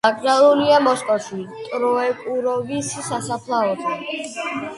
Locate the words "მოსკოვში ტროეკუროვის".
0.85-2.91